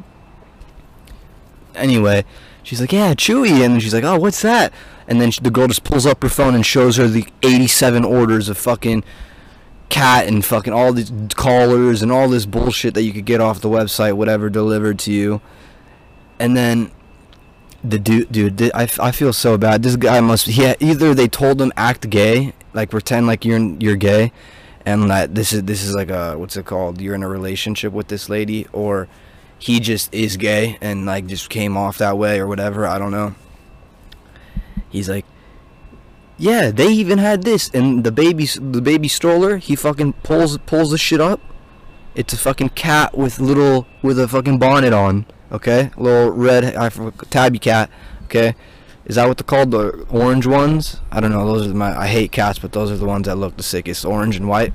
Anyway, 1.74 2.24
she's 2.62 2.80
like, 2.80 2.92
yeah, 2.92 3.14
Chewy, 3.14 3.64
and 3.64 3.82
she's 3.82 3.94
like, 3.94 4.04
oh, 4.04 4.18
what's 4.18 4.42
that? 4.42 4.72
And 5.08 5.20
then 5.20 5.30
she, 5.30 5.40
the 5.40 5.50
girl 5.50 5.66
just 5.66 5.84
pulls 5.84 6.06
up 6.06 6.22
her 6.22 6.28
phone 6.28 6.54
and 6.54 6.64
shows 6.64 6.96
her 6.96 7.08
the 7.08 7.26
87 7.42 8.04
orders 8.04 8.48
of 8.48 8.56
fucking 8.56 9.04
cat 9.88 10.26
and 10.26 10.44
fucking 10.44 10.72
all 10.72 10.92
these 10.92 11.12
callers 11.34 12.02
and 12.02 12.10
all 12.10 12.28
this 12.28 12.46
bullshit 12.46 12.94
that 12.94 13.02
you 13.02 13.12
could 13.12 13.24
get 13.24 13.40
off 13.40 13.60
the 13.60 13.68
website, 13.68 14.14
whatever, 14.14 14.48
delivered 14.48 14.98
to 15.00 15.12
you. 15.12 15.40
And 16.38 16.56
then 16.56 16.90
the 17.82 17.98
dude, 17.98 18.32
dude, 18.32 18.62
I, 18.74 18.88
I, 19.00 19.12
feel 19.12 19.32
so 19.32 19.58
bad. 19.58 19.82
This 19.82 19.96
guy 19.96 20.18
must, 20.20 20.48
yeah, 20.48 20.74
either 20.80 21.14
they 21.14 21.28
told 21.28 21.60
him 21.60 21.72
act 21.76 22.08
gay, 22.08 22.54
like 22.72 22.90
pretend 22.90 23.26
like 23.26 23.44
you're 23.44 23.58
you're 23.58 23.96
gay, 23.96 24.32
and 24.86 25.10
that 25.10 25.34
this 25.34 25.52
is 25.52 25.64
this 25.64 25.82
is 25.82 25.94
like 25.94 26.10
a 26.10 26.36
what's 26.36 26.56
it 26.56 26.66
called? 26.66 27.00
You're 27.00 27.14
in 27.14 27.22
a 27.22 27.28
relationship 27.28 27.92
with 27.92 28.08
this 28.08 28.28
lady, 28.28 28.66
or 28.72 29.08
he 29.58 29.80
just 29.80 30.12
is 30.12 30.36
gay 30.36 30.78
and 30.80 31.06
like 31.06 31.26
just 31.26 31.48
came 31.48 31.76
off 31.76 31.98
that 31.98 32.18
way 32.18 32.38
or 32.38 32.46
whatever. 32.46 32.86
I 32.86 32.98
don't 32.98 33.12
know. 33.12 33.34
He's 34.88 35.08
like, 35.08 35.24
yeah, 36.36 36.70
they 36.70 36.88
even 36.88 37.18
had 37.18 37.42
this, 37.42 37.70
and 37.70 38.04
the 38.04 38.12
baby, 38.12 38.46
the 38.46 38.82
baby 38.82 39.08
stroller. 39.08 39.56
He 39.56 39.76
fucking 39.76 40.14
pulls 40.24 40.58
pulls 40.58 40.90
the 40.90 40.98
shit 40.98 41.20
up. 41.20 41.40
It's 42.14 42.32
a 42.32 42.36
fucking 42.36 42.70
cat 42.70 43.16
with 43.16 43.40
little 43.40 43.86
with 44.02 44.18
a 44.18 44.28
fucking 44.28 44.58
bonnet 44.58 44.92
on. 44.92 45.26
Okay, 45.50 45.90
little 45.96 46.30
red 46.30 46.76
I 46.76 46.90
tabby 47.30 47.58
cat. 47.58 47.90
Okay, 48.24 48.54
is 49.06 49.16
that 49.16 49.28
what 49.28 49.36
they're 49.36 49.44
called? 49.44 49.70
The 49.70 50.06
orange 50.10 50.46
ones? 50.46 51.00
I 51.10 51.20
don't 51.20 51.30
know. 51.30 51.46
Those 51.46 51.68
are 51.68 51.74
my. 51.74 51.98
I 51.98 52.06
hate 52.06 52.32
cats, 52.32 52.58
but 52.58 52.72
those 52.72 52.90
are 52.90 52.96
the 52.96 53.04
ones 53.04 53.26
that 53.26 53.36
look 53.36 53.56
the 53.56 53.62
sickest. 53.62 54.04
Orange 54.04 54.36
and 54.36 54.48
white. 54.48 54.72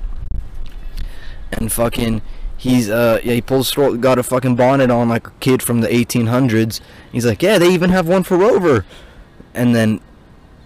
And 1.51 1.71
fucking, 1.71 2.21
he's 2.57 2.89
uh 2.89 3.19
yeah 3.23 3.33
he 3.33 3.41
pulls 3.41 3.73
got 3.73 4.19
a 4.19 4.23
fucking 4.23 4.55
bonnet 4.55 4.91
on 4.91 5.09
like 5.09 5.27
a 5.27 5.31
kid 5.39 5.63
from 5.63 5.81
the 5.81 5.87
1800s. 5.87 6.79
He's 7.11 7.25
like, 7.25 7.41
yeah, 7.41 7.57
they 7.57 7.69
even 7.69 7.89
have 7.89 8.07
one 8.07 8.23
for 8.23 8.37
Rover. 8.37 8.85
And 9.55 9.73
then 9.73 9.99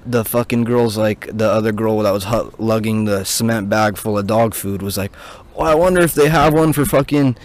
the 0.05 0.25
fucking 0.25 0.65
girl's 0.65 0.97
like 0.97 1.29
the 1.31 1.49
other 1.49 1.71
girl 1.71 1.99
that 1.99 2.11
was 2.11 2.25
lugging 2.59 3.05
the 3.05 3.23
cement 3.23 3.69
bag 3.69 3.97
full 3.97 4.17
of 4.17 4.27
dog 4.27 4.53
food 4.53 4.81
was 4.81 4.97
like, 4.97 5.13
"Oh, 5.55 5.63
I 5.63 5.75
wonder 5.75 6.01
if 6.01 6.13
they 6.13 6.27
have 6.27 6.53
one 6.53 6.73
for 6.73 6.83
fucking 6.85 7.37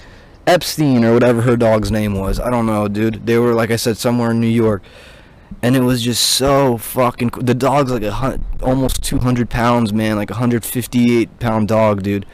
Epstein 0.46 1.04
or 1.04 1.14
whatever 1.14 1.42
her 1.42 1.56
dog's 1.56 1.92
name 1.92 2.14
was. 2.14 2.40
I 2.40 2.50
don't 2.50 2.66
know, 2.66 2.88
dude. 2.88 3.26
They 3.26 3.38
were 3.38 3.54
like 3.54 3.70
I 3.70 3.76
said 3.76 3.96
somewhere 3.96 4.32
in 4.32 4.40
New 4.40 4.48
York." 4.48 4.82
And 5.62 5.74
it 5.74 5.80
was 5.82 6.02
just 6.02 6.22
so 6.22 6.76
fucking. 6.78 7.30
co- 7.30 7.42
The 7.42 7.54
dog's 7.54 7.90
like 7.90 8.02
a 8.04 8.12
hun- 8.12 8.44
almost 8.62 9.02
200 9.02 9.50
pounds, 9.50 9.92
man, 9.92 10.16
like 10.16 10.30
a 10.30 10.34
158 10.34 11.38
pound 11.40 11.68
dog, 11.68 12.02
dude. 12.02 12.26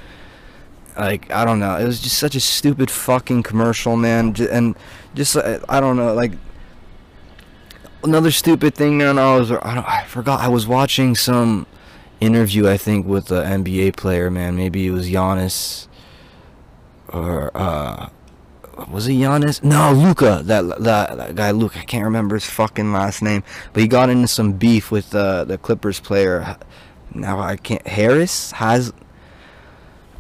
Like 0.99 1.31
I 1.33 1.45
don't 1.45 1.59
know, 1.59 1.77
it 1.77 1.85
was 1.85 2.01
just 2.01 2.19
such 2.19 2.35
a 2.37 2.41
stupid 2.41 2.91
fucking 2.91 3.43
commercial, 3.43 3.97
man. 3.97 4.35
And 4.51 4.77
just 5.15 5.37
uh, 5.37 5.59
I 5.69 5.81
don't 5.81 5.97
know, 5.97 6.13
like 6.15 6.33
another 8.03 8.31
stupid 8.31 8.75
thing 8.75 8.99
man 8.99 9.19
I 9.19 9.37
was 9.39 9.51
I, 9.51 9.83
I 10.03 10.05
forgot 10.05 10.41
I 10.41 10.49
was 10.49 10.67
watching 10.67 11.15
some 11.15 11.67
interview 12.21 12.69
I 12.69 12.77
think 12.77 13.07
with 13.07 13.31
an 13.33 13.65
NBA 13.65 13.97
player 13.97 14.31
man 14.31 14.57
maybe 14.57 14.87
it 14.87 14.91
was 14.91 15.09
Giannis 15.09 15.89
or 17.09 17.51
uh 17.57 18.11
was 18.91 19.07
it 19.09 19.13
Giannis? 19.13 19.63
No, 19.63 19.93
Luka. 19.93 20.43
That, 20.45 20.83
that 20.83 21.17
that 21.17 21.35
guy 21.35 21.51
Luka. 21.51 21.79
I 21.81 21.85
can't 21.85 22.05
remember 22.05 22.37
his 22.37 22.49
fucking 22.49 22.93
last 22.93 23.23
name, 23.23 23.43
but 23.73 23.83
he 23.83 23.89
got 23.89 24.11
into 24.11 24.29
some 24.29 24.53
beef 24.53 24.91
with 24.91 25.15
uh, 25.15 25.45
the 25.45 25.59
Clippers 25.59 26.01
player. 26.01 26.57
Now 27.13 27.41
I 27.41 27.57
can't. 27.57 27.87
Harris 27.87 28.53
has. 28.53 28.93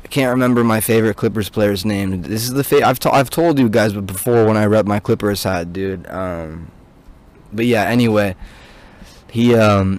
I 0.04 0.06
can't 0.08 0.30
remember 0.30 0.62
my 0.62 0.80
favorite 0.80 1.16
Clippers 1.16 1.48
player's 1.48 1.84
name. 1.84 2.22
This 2.22 2.44
is 2.44 2.52
the 2.52 2.62
fa- 2.62 2.86
I've 2.86 3.00
to- 3.00 3.12
I've 3.12 3.30
told 3.30 3.58
you 3.58 3.68
guys 3.68 3.92
but 3.92 4.06
before 4.06 4.46
when 4.46 4.56
I 4.56 4.66
rep 4.66 4.86
my 4.86 5.00
Clippers 5.00 5.42
hat, 5.42 5.72
dude. 5.72 6.06
Um, 6.08 6.70
but 7.52 7.66
yeah, 7.66 7.84
anyway, 7.84 8.36
he 9.30 9.54
um, 9.54 9.98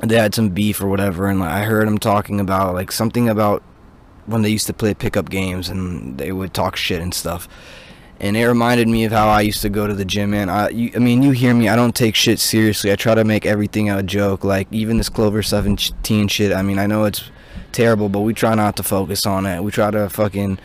they 0.00 0.16
had 0.16 0.34
some 0.34 0.50
beef 0.50 0.80
or 0.80 0.86
whatever, 0.88 1.26
and 1.26 1.40
like, 1.40 1.50
I 1.50 1.64
heard 1.64 1.86
him 1.86 1.98
talking 1.98 2.40
about 2.40 2.74
like 2.74 2.90
something 2.92 3.28
about 3.28 3.62
when 4.26 4.42
they 4.42 4.48
used 4.48 4.66
to 4.68 4.72
play 4.72 4.94
pickup 4.94 5.30
games 5.30 5.68
and 5.68 6.18
they 6.18 6.32
would 6.32 6.54
talk 6.54 6.76
shit 6.76 7.00
and 7.00 7.12
stuff. 7.12 7.48
And 8.20 8.36
it 8.36 8.46
reminded 8.46 8.86
me 8.86 9.04
of 9.04 9.10
how 9.10 9.28
I 9.28 9.40
used 9.40 9.62
to 9.62 9.68
go 9.68 9.88
to 9.88 9.94
the 9.94 10.04
gym, 10.04 10.30
man. 10.30 10.48
I, 10.48 10.68
you, 10.68 10.92
I 10.94 11.00
mean, 11.00 11.24
you 11.24 11.32
hear 11.32 11.54
me. 11.54 11.68
I 11.68 11.74
don't 11.74 11.94
take 11.94 12.14
shit 12.14 12.38
seriously. 12.38 12.92
I 12.92 12.96
try 12.96 13.16
to 13.16 13.24
make 13.24 13.44
everything 13.44 13.90
a 13.90 14.00
joke. 14.00 14.44
Like 14.44 14.68
even 14.70 14.96
this 14.96 15.08
Clover 15.08 15.42
17 15.42 16.28
shit. 16.28 16.52
I 16.52 16.62
mean, 16.62 16.78
I 16.78 16.86
know 16.86 17.04
it's 17.04 17.30
terrible, 17.72 18.08
but 18.08 18.20
we 18.20 18.32
try 18.32 18.54
not 18.54 18.76
to 18.76 18.84
focus 18.84 19.26
on 19.26 19.44
it. 19.44 19.60
We 19.62 19.72
try 19.72 19.90
to 19.90 20.08
fucking, 20.08 20.58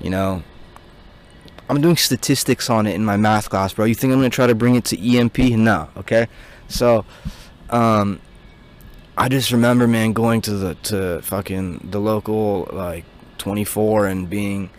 you 0.00 0.10
know. 0.10 0.44
I'm 1.68 1.80
doing 1.80 1.96
statistics 1.96 2.68
on 2.68 2.86
it 2.86 2.94
in 2.94 3.04
my 3.04 3.16
math 3.16 3.50
class, 3.50 3.72
bro. 3.72 3.86
You 3.86 3.94
think 3.94 4.12
I'm 4.12 4.18
gonna 4.18 4.30
try 4.30 4.46
to 4.46 4.54
bring 4.54 4.74
it 4.76 4.84
to 4.86 5.16
EMP? 5.16 5.38
No, 5.38 5.88
okay. 5.96 6.28
So, 6.68 7.04
um, 7.70 8.20
I 9.16 9.28
just 9.28 9.52
remember, 9.52 9.86
man, 9.86 10.14
going 10.14 10.40
to 10.42 10.52
the 10.52 10.74
to 10.84 11.20
fucking 11.22 11.88
the 11.90 12.00
local 12.00 12.68
like 12.72 13.04
24 13.38 14.06
and 14.06 14.28
being. 14.30 14.70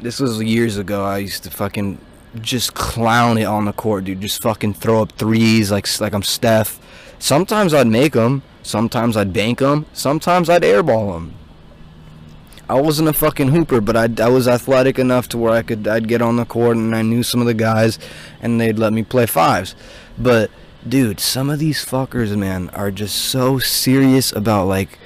This 0.00 0.18
was 0.18 0.42
years 0.42 0.78
ago. 0.78 1.04
I 1.04 1.18
used 1.18 1.44
to 1.44 1.50
fucking 1.50 1.98
just 2.40 2.74
clown 2.74 3.36
it 3.36 3.44
on 3.44 3.66
the 3.66 3.72
court, 3.72 4.04
dude. 4.04 4.22
Just 4.22 4.40
fucking 4.42 4.74
throw 4.74 5.02
up 5.02 5.12
threes 5.12 5.70
like 5.70 5.86
like 6.00 6.14
I'm 6.14 6.22
Steph. 6.22 6.80
Sometimes 7.18 7.74
I'd 7.74 7.86
make 7.86 8.14
them. 8.14 8.42
Sometimes 8.62 9.14
I'd 9.14 9.32
bank 9.34 9.58
them. 9.58 9.84
Sometimes 9.92 10.48
I'd 10.48 10.62
airball 10.62 11.12
them. 11.12 11.34
I 12.66 12.80
wasn't 12.80 13.10
a 13.10 13.12
fucking 13.12 13.48
hooper, 13.48 13.82
but 13.82 13.94
I, 13.94 14.24
I 14.24 14.28
was 14.30 14.48
athletic 14.48 14.98
enough 14.98 15.28
to 15.28 15.38
where 15.38 15.52
I 15.52 15.62
could 15.62 15.86
I'd 15.86 16.08
get 16.08 16.22
on 16.22 16.36
the 16.36 16.46
court 16.46 16.78
and 16.78 16.96
I 16.96 17.02
knew 17.02 17.22
some 17.22 17.42
of 17.42 17.46
the 17.46 17.52
guys, 17.52 17.98
and 18.40 18.58
they'd 18.58 18.78
let 18.78 18.94
me 18.94 19.02
play 19.02 19.26
fives. 19.26 19.76
But 20.16 20.50
dude, 20.88 21.20
some 21.20 21.50
of 21.50 21.58
these 21.58 21.84
fuckers, 21.84 22.36
man, 22.36 22.70
are 22.70 22.90
just 22.90 23.16
so 23.16 23.58
serious 23.58 24.32
about 24.32 24.66
like 24.66 24.98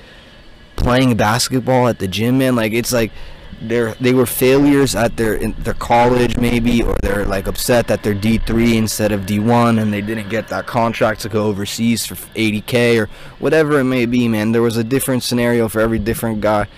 playing 0.77 1.17
basketball 1.17 1.89
at 1.89 1.99
the 1.99 2.09
gym, 2.09 2.39
man. 2.39 2.57
Like 2.57 2.73
it's 2.73 2.93
like 2.93 3.13
they're 3.61 3.95
they 3.95 4.15
were 4.15 4.27
failures 4.27 4.95
at 4.95 5.17
their 5.17 5.39
their 5.39 5.75
college 5.75 6.37
maybe, 6.37 6.83
or 6.83 6.97
they're 7.03 7.25
like 7.25 7.47
upset 7.47 7.87
that 7.89 8.03
they're 8.03 8.15
D 8.15 8.39
three 8.39 8.77
instead 8.77 9.13
of 9.13 9.27
D 9.27 9.39
one, 9.39 9.79
and 9.79 9.93
they 9.93 10.01
didn't 10.01 10.29
get 10.29 10.49
that 10.49 10.67
contract 10.67 11.21
to 11.23 11.29
go 11.29 11.47
overseas 11.47 12.07
for 12.07 12.15
80k 12.15 13.03
or 13.03 13.09
whatever 13.39 13.79
it 13.81 13.85
may 13.85 14.07
be, 14.07 14.29
man. 14.29 14.53
There 14.53 14.63
was 14.63 14.77
a 14.77 14.85
different 14.85 15.23
scenario 15.23 15.69
for 15.69 15.81
every 15.81 15.99
different 15.99 16.41
guy, 16.41 16.69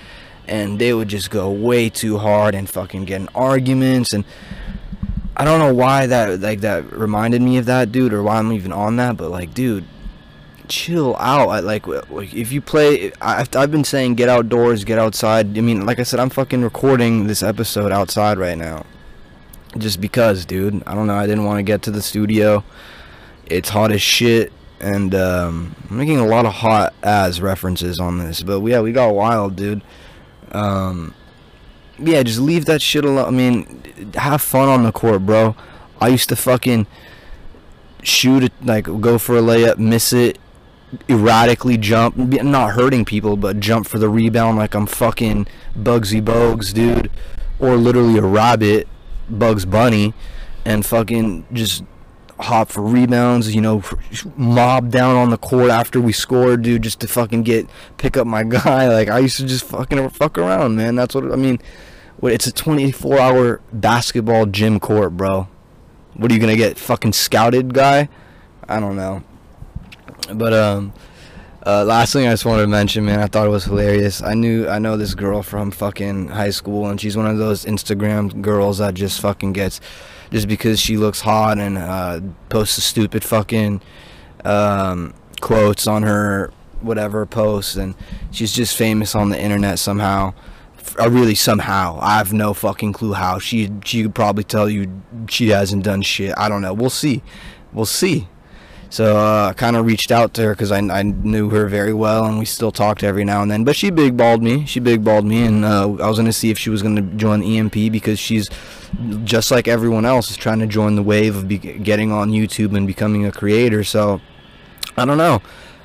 and 0.46 0.78
they 0.78 0.92
would 0.92 1.08
just 1.08 1.30
go 1.30 1.50
way 1.50 1.88
too 1.90 2.18
hard 2.18 2.54
and 2.54 2.68
fucking 2.68 3.04
get 3.04 3.20
in 3.20 3.28
arguments 3.34 4.12
and. 4.12 4.24
I 5.40 5.44
don't 5.44 5.58
know 5.58 5.72
why 5.72 6.04
that 6.04 6.40
like 6.40 6.60
that 6.60 6.92
reminded 6.92 7.40
me 7.40 7.56
of 7.56 7.64
that 7.64 7.90
dude 7.90 8.12
or 8.12 8.22
why 8.22 8.36
I'm 8.36 8.52
even 8.52 8.72
on 8.72 8.96
that, 8.96 9.16
but 9.16 9.30
like, 9.30 9.54
dude, 9.54 9.86
chill 10.68 11.16
out. 11.16 11.48
I, 11.48 11.60
like, 11.60 11.84
if 11.88 12.52
you 12.52 12.60
play, 12.60 13.10
I, 13.22 13.46
I've 13.56 13.70
been 13.70 13.84
saying 13.84 14.16
get 14.16 14.28
outdoors, 14.28 14.84
get 14.84 14.98
outside. 14.98 15.56
I 15.56 15.62
mean, 15.62 15.86
like 15.86 15.98
I 15.98 16.02
said, 16.02 16.20
I'm 16.20 16.28
fucking 16.28 16.60
recording 16.60 17.26
this 17.26 17.42
episode 17.42 17.90
outside 17.90 18.36
right 18.36 18.58
now, 18.58 18.84
just 19.78 19.98
because, 19.98 20.44
dude. 20.44 20.82
I 20.86 20.94
don't 20.94 21.06
know. 21.06 21.16
I 21.16 21.26
didn't 21.26 21.46
want 21.46 21.56
to 21.56 21.62
get 21.62 21.80
to 21.84 21.90
the 21.90 22.02
studio. 22.02 22.62
It's 23.46 23.70
hot 23.70 23.92
as 23.92 24.02
shit, 24.02 24.52
and 24.78 25.14
um, 25.14 25.74
I'm 25.88 25.96
making 25.96 26.18
a 26.18 26.26
lot 26.26 26.44
of 26.44 26.52
hot 26.52 26.92
ass 27.02 27.40
references 27.40 27.98
on 27.98 28.18
this, 28.18 28.42
but 28.42 28.62
yeah, 28.66 28.82
we 28.82 28.92
got 28.92 29.14
wild, 29.14 29.56
dude. 29.56 29.80
Um, 30.52 31.14
yeah, 32.00 32.22
just 32.22 32.40
leave 32.40 32.64
that 32.66 32.82
shit 32.82 33.04
alone. 33.04 33.26
I 33.26 33.30
mean, 33.30 34.12
have 34.14 34.42
fun 34.42 34.68
on 34.68 34.82
the 34.82 34.92
court, 34.92 35.26
bro. 35.26 35.54
I 36.00 36.08
used 36.08 36.28
to 36.30 36.36
fucking 36.36 36.86
shoot 38.02 38.44
it, 38.44 38.52
like 38.62 38.84
go 38.84 39.18
for 39.18 39.36
a 39.36 39.40
layup, 39.40 39.78
miss 39.78 40.12
it, 40.12 40.38
erratically 41.08 41.76
jump, 41.76 42.16
not 42.16 42.72
hurting 42.72 43.04
people, 43.04 43.36
but 43.36 43.60
jump 43.60 43.86
for 43.86 43.98
the 43.98 44.08
rebound 44.08 44.56
like 44.56 44.74
I'm 44.74 44.86
fucking 44.86 45.46
Bugsy 45.76 46.22
Bogues, 46.22 46.72
dude, 46.72 47.10
or 47.58 47.76
literally 47.76 48.18
a 48.18 48.22
rabbit, 48.22 48.88
Bugs 49.28 49.64
Bunny, 49.64 50.14
and 50.64 50.84
fucking 50.84 51.46
just 51.52 51.84
hop 52.40 52.70
for 52.70 52.80
rebounds, 52.80 53.54
you 53.54 53.60
know, 53.60 53.82
mob 54.36 54.90
down 54.90 55.14
on 55.16 55.30
the 55.30 55.36
court 55.36 55.70
after 55.70 56.00
we 56.00 56.12
scored, 56.12 56.62
dude, 56.62 56.82
just 56.82 57.00
to 57.00 57.08
fucking 57.08 57.42
get 57.42 57.68
pick 57.98 58.16
up 58.16 58.26
my 58.26 58.42
guy. 58.44 58.88
Like 58.88 59.08
I 59.08 59.18
used 59.18 59.36
to 59.38 59.46
just 59.46 59.64
fucking 59.64 60.08
fuck 60.10 60.38
around, 60.38 60.76
man. 60.76 60.96
That's 60.96 61.14
what 61.14 61.30
I 61.30 61.36
mean. 61.36 61.60
It's 62.22 62.46
a 62.46 62.52
24-hour 62.52 63.60
basketball 63.72 64.46
gym 64.46 64.78
court, 64.78 65.16
bro. 65.16 65.48
What 66.14 66.30
are 66.30 66.34
you 66.34 66.40
gonna 66.40 66.56
get? 66.56 66.78
Fucking 66.78 67.12
scouted 67.14 67.72
guy? 67.72 68.08
I 68.68 68.78
don't 68.80 68.96
know. 68.96 69.22
But 70.32 70.52
um, 70.52 70.92
Uh, 71.66 71.84
last 71.84 72.12
thing 72.12 72.26
I 72.26 72.30
just 72.30 72.44
wanted 72.46 72.62
to 72.62 72.68
mention, 72.68 73.04
man, 73.04 73.20
I 73.20 73.26
thought 73.26 73.46
it 73.46 73.50
was 73.50 73.64
hilarious. 73.64 74.22
I 74.22 74.32
knew 74.34 74.66
I 74.68 74.78
know 74.78 74.96
this 74.96 75.14
girl 75.14 75.42
from 75.42 75.70
fucking 75.70 76.28
high 76.28 76.50
school, 76.50 76.86
and 76.88 76.98
she's 77.00 77.16
one 77.16 77.26
of 77.26 77.36
those 77.38 77.64
Instagram 77.66 78.40
girls 78.40 78.78
that 78.78 78.94
just 78.94 79.20
fucking 79.20 79.52
gets 79.52 79.78
just 80.30 80.48
because 80.48 80.80
she 80.80 80.96
looks 80.96 81.20
hot 81.20 81.58
and 81.58 81.76
uh, 81.76 82.20
posts 82.48 82.78
a 82.78 82.80
stupid 82.80 83.22
fucking 83.24 83.82
um, 84.44 85.12
quotes 85.40 85.86
on 85.86 86.02
her 86.02 86.50
whatever 86.80 87.26
posts, 87.26 87.76
and 87.76 87.94
she's 88.30 88.52
just 88.54 88.74
famous 88.76 89.14
on 89.14 89.28
the 89.28 89.38
internet 89.40 89.78
somehow. 89.78 90.32
Uh, 90.98 91.08
really 91.08 91.34
somehow. 91.34 91.98
I 92.00 92.18
have 92.18 92.32
no 92.32 92.52
fucking 92.52 92.92
clue 92.92 93.12
how. 93.12 93.38
She 93.38 93.70
she 93.84 94.02
could 94.02 94.14
probably 94.14 94.44
tell 94.44 94.68
you 94.68 95.02
she 95.28 95.48
hasn't 95.48 95.84
done 95.84 96.02
shit. 96.02 96.34
I 96.36 96.48
don't 96.48 96.62
know. 96.62 96.74
We'll 96.74 96.90
see. 96.90 97.22
We'll 97.72 97.86
see. 97.86 98.28
So 98.90 99.16
uh, 99.16 99.50
I 99.50 99.52
kind 99.52 99.76
of 99.76 99.86
reached 99.86 100.10
out 100.10 100.34
to 100.34 100.42
her 100.42 100.50
because 100.52 100.72
I, 100.72 100.78
I 100.78 101.02
knew 101.02 101.48
her 101.50 101.68
very 101.68 101.92
well, 101.94 102.24
and 102.24 102.40
we 102.40 102.44
still 102.44 102.72
talked 102.72 103.04
every 103.04 103.24
now 103.24 103.40
and 103.40 103.48
then. 103.48 103.62
But 103.62 103.76
she 103.76 103.90
big 103.90 104.16
balled 104.16 104.42
me. 104.42 104.66
She 104.66 104.80
big 104.80 105.04
balled 105.04 105.24
me, 105.24 105.44
and 105.44 105.64
uh, 105.64 105.84
I 106.02 106.08
was 106.08 106.18
gonna 106.18 106.32
see 106.32 106.50
if 106.50 106.58
she 106.58 106.70
was 106.70 106.82
gonna 106.82 107.02
join 107.02 107.40
EMP 107.40 107.92
because 107.92 108.18
she's 108.18 108.50
just 109.22 109.52
like 109.52 109.68
everyone 109.68 110.04
else 110.04 110.28
is 110.30 110.36
trying 110.36 110.58
to 110.58 110.66
join 110.66 110.96
the 110.96 111.04
wave 111.04 111.36
of 111.36 111.46
be- 111.46 111.58
getting 111.58 112.10
on 112.10 112.32
YouTube 112.32 112.76
and 112.76 112.84
becoming 112.84 113.24
a 113.24 113.30
creator. 113.30 113.84
So 113.84 114.20
I 114.96 115.04
don't 115.04 115.18
know. 115.18 115.40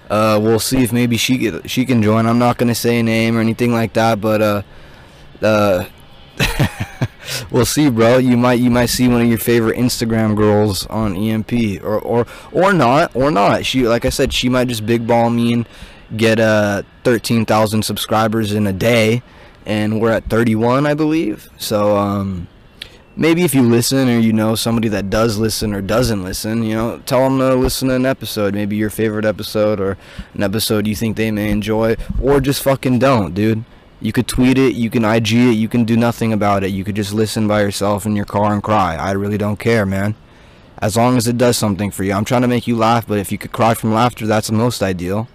Uh, 0.09 0.39
we'll 0.41 0.59
see 0.59 0.83
if 0.83 0.91
maybe 0.91 1.15
she 1.15 1.51
she 1.67 1.85
can 1.85 2.01
join. 2.01 2.25
I'm 2.25 2.39
not 2.39 2.57
gonna 2.57 2.73
say 2.73 2.99
a 2.99 3.03
name 3.03 3.37
or 3.37 3.39
anything 3.39 3.71
like 3.71 3.93
that, 3.93 4.19
but 4.19 4.41
uh, 5.41 5.85
we'll 7.51 7.65
see, 7.65 7.89
bro. 7.89 8.17
You 8.17 8.37
might 8.37 8.59
you 8.59 8.69
might 8.69 8.87
see 8.87 9.07
one 9.07 9.21
of 9.21 9.27
your 9.27 9.37
favorite 9.37 9.77
Instagram 9.77 10.35
girls 10.35 10.85
on 10.87 11.15
EMP, 11.15 11.81
or 11.83 11.99
or 11.99 12.27
or 12.51 12.73
not, 12.73 13.15
or 13.15 13.31
not. 13.31 13.65
She 13.65 13.87
like 13.87 14.05
I 14.05 14.09
said, 14.09 14.33
she 14.33 14.49
might 14.49 14.67
just 14.67 14.85
big 14.85 15.07
ball 15.07 15.29
me 15.29 15.53
and 15.53 15.67
get 16.15 16.39
uh 16.39 16.83
13,000 17.03 17.83
subscribers 17.83 18.51
in 18.51 18.67
a 18.67 18.73
day, 18.73 19.21
and 19.65 20.01
we're 20.01 20.11
at 20.11 20.25
31, 20.29 20.85
I 20.85 20.93
believe. 20.93 21.49
So 21.57 21.97
um, 21.97 22.47
maybe 23.15 23.43
if 23.43 23.55
you 23.55 23.63
listen 23.63 24.09
or 24.09 24.19
you 24.19 24.33
know 24.33 24.55
somebody 24.55 24.87
that 24.89 25.09
does 25.09 25.37
listen 25.37 25.73
or 25.73 25.81
doesn't 25.81 26.23
listen, 26.23 26.63
you 26.63 26.75
know, 26.75 26.99
tell 27.05 27.21
them 27.23 27.39
to 27.39 27.55
listen 27.55 27.89
to 27.89 27.95
an 27.95 28.05
episode, 28.05 28.53
maybe 28.53 28.75
your 28.75 28.89
favorite 28.89 29.25
episode 29.25 29.79
or 29.79 29.97
an 30.33 30.43
episode 30.43 30.87
you 30.87 30.95
think 30.95 31.17
they 31.17 31.31
may 31.31 31.49
enjoy, 31.49 31.95
or 32.21 32.39
just 32.39 32.63
fucking 32.63 32.99
don't, 32.99 33.33
dude. 33.33 33.63
You 34.01 34.11
could 34.11 34.27
tweet 34.27 34.57
it, 34.57 34.75
you 34.75 34.89
can 34.89 35.05
IG 35.05 35.33
it, 35.33 35.53
you 35.53 35.67
can 35.67 35.85
do 35.85 35.95
nothing 35.95 36.33
about 36.33 36.63
it. 36.63 36.69
You 36.69 36.83
could 36.83 36.95
just 36.95 37.13
listen 37.13 37.47
by 37.47 37.61
yourself 37.61 38.05
in 38.05 38.15
your 38.15 38.25
car 38.25 38.53
and 38.53 38.61
cry. 38.61 38.95
I 38.95 39.11
really 39.11 39.37
don't 39.37 39.57
care, 39.57 39.85
man. 39.85 40.15
As 40.79 40.97
long 40.97 41.15
as 41.17 41.27
it 41.27 41.37
does 41.37 41.57
something 41.57 41.89
for 41.89 42.03
you. 42.03 42.13
I'm 42.13 42.25
trying 42.25 42.41
to 42.41 42.47
make 42.47 42.67
you 42.67 42.75
laugh, 42.75 43.07
but 43.07 43.17
if 43.17 43.31
you 43.31 43.37
could 43.37 43.53
cry 43.53 43.73
from 43.73 43.93
laughter, 43.93 44.27
that's 44.27 44.47
the 44.47 44.53
most 44.53 44.83
ideal. 44.83 45.27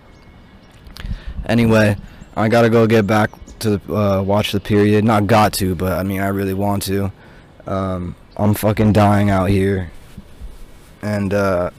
Anyway, 1.47 1.97
I 2.37 2.49
gotta 2.49 2.69
go 2.69 2.87
get 2.87 3.07
back 3.07 3.31
to 3.61 3.81
uh, 3.95 4.23
watch 4.23 4.53
the 4.53 4.61
period. 4.61 5.05
Not 5.05 5.27
got 5.27 5.53
to, 5.55 5.75
but 5.75 5.95
I 5.95 6.03
mean, 6.03 6.21
I 6.21 6.29
really 6.29 6.55
want 6.55 6.83
to. 6.85 7.11
Um, 7.67 8.15
I'm 8.37 8.55
fucking 8.55 8.93
dying 8.93 9.31
out 9.31 9.49
here. 9.49 9.91
And, 11.03 11.33
uh, 11.33 11.71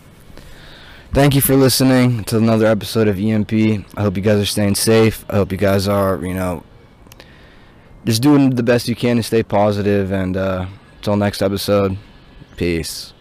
thank 1.13 1.35
you 1.35 1.41
for 1.41 1.55
listening 1.55 2.23
to 2.25 2.37
another 2.37 2.65
episode 2.65 3.07
of 3.07 3.19
EMP. 3.19 3.53
I 3.53 4.01
hope 4.01 4.17
you 4.17 4.23
guys 4.23 4.41
are 4.41 4.45
staying 4.45 4.75
safe. 4.75 5.23
I 5.29 5.35
hope 5.35 5.51
you 5.51 5.57
guys 5.57 5.87
are, 5.87 6.23
you 6.25 6.33
know, 6.33 6.63
just 8.05 8.21
doing 8.21 8.51
the 8.51 8.63
best 8.63 8.87
you 8.87 8.95
can 8.95 9.17
to 9.17 9.23
stay 9.23 9.43
positive. 9.43 10.11
And 10.11 10.35
uh, 10.37 10.67
until 10.97 11.15
next 11.15 11.41
episode, 11.41 11.97
peace. 12.57 13.13